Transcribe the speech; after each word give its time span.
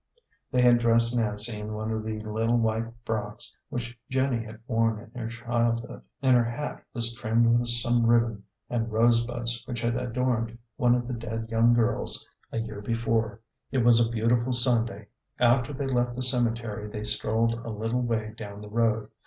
They 0.51 0.63
had 0.63 0.79
dressed 0.79 1.15
Nancy 1.15 1.59
in 1.59 1.73
one 1.73 1.91
of 1.91 2.03
the 2.03 2.17
little 2.21 2.57
white 2.57 2.85
frocks 3.05 3.55
which 3.69 3.95
Jenny 4.09 4.43
had 4.43 4.59
worn 4.67 4.97
in 5.13 5.21
her 5.21 5.27
childhood, 5.27 6.01
and 6.23 6.35
her 6.35 6.43
hat 6.43 6.83
was 6.91 7.13
252 7.13 7.19
A 7.19 7.21
GENTLE 7.21 7.59
GHOST. 7.61 7.81
trimmed 7.83 7.99
with 7.99 8.01
some 8.01 8.09
ribbon 8.09 8.43
and 8.67 8.91
rose 8.91 9.23
buds 9.23 9.61
which 9.67 9.81
had 9.83 9.95
adorned 9.95 10.57
one 10.75 10.95
of 10.95 11.07
the 11.07 11.13
dead 11.13 11.49
young 11.51 11.75
girl's 11.75 12.27
years 12.51 12.83
before. 12.83 13.41
It 13.71 13.83
was 13.85 14.03
a 14.03 14.09
beautiful 14.11 14.53
Sunday. 14.53 15.05
After 15.39 15.71
they 15.71 15.85
left 15.85 16.15
the 16.15 16.23
cemetery 16.23 16.89
they 16.89 17.03
strolled 17.03 17.53
a 17.63 17.69
little 17.69 18.01
way 18.01 18.33
down 18.35 18.61
the 18.61 18.69
road. 18.69 19.11